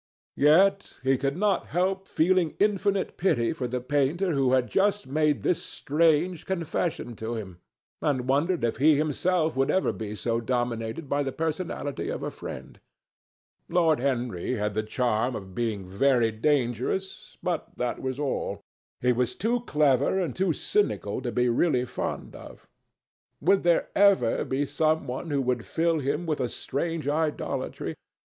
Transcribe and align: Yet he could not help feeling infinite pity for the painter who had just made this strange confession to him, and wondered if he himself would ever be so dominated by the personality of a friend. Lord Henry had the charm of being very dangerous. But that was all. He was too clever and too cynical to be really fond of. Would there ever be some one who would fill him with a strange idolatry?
Yet 0.35 0.99
he 1.03 1.15
could 1.15 1.37
not 1.37 1.67
help 1.67 2.07
feeling 2.07 2.55
infinite 2.59 3.17
pity 3.17 3.53
for 3.53 3.67
the 3.67 3.79
painter 3.79 4.31
who 4.31 4.53
had 4.53 4.67
just 4.67 5.05
made 5.05 5.43
this 5.43 5.61
strange 5.61 6.47
confession 6.47 7.15
to 7.17 7.35
him, 7.35 7.59
and 8.01 8.27
wondered 8.27 8.63
if 8.63 8.77
he 8.77 8.95
himself 8.97 9.55
would 9.55 9.69
ever 9.69 9.93
be 9.93 10.15
so 10.15 10.39
dominated 10.41 11.07
by 11.07 11.21
the 11.21 11.31
personality 11.31 12.09
of 12.09 12.23
a 12.23 12.31
friend. 12.31 12.79
Lord 13.69 13.99
Henry 13.99 14.55
had 14.55 14.73
the 14.73 14.81
charm 14.81 15.35
of 15.35 15.53
being 15.53 15.85
very 15.87 16.31
dangerous. 16.31 17.37
But 17.43 17.69
that 17.77 18.01
was 18.01 18.17
all. 18.17 18.59
He 19.01 19.13
was 19.13 19.35
too 19.35 19.59
clever 19.65 20.17
and 20.19 20.35
too 20.35 20.51
cynical 20.51 21.21
to 21.21 21.31
be 21.31 21.47
really 21.47 21.85
fond 21.85 22.35
of. 22.35 22.67
Would 23.39 23.61
there 23.61 23.89
ever 23.95 24.45
be 24.45 24.65
some 24.65 25.05
one 25.05 25.29
who 25.29 25.43
would 25.43 25.63
fill 25.63 25.99
him 25.99 26.25
with 26.25 26.39
a 26.39 26.49
strange 26.49 27.07
idolatry? 27.07 27.93